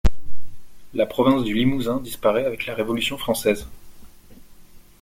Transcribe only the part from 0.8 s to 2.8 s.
La province du Limousin disparaît avec la